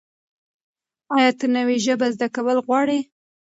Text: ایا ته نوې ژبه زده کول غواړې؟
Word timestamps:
ایا 1.15 1.29
ته 1.39 1.45
نوې 1.55 1.77
ژبه 1.85 2.07
زده 2.15 2.27
کول 2.35 2.57
غواړې؟ 2.65 2.99